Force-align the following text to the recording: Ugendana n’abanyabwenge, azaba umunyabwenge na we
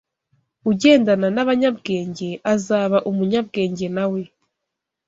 Ugendana 0.71 1.27
n’abanyabwenge, 1.35 2.29
azaba 2.53 2.97
umunyabwenge 3.09 3.87
na 3.95 4.05
we 4.11 4.21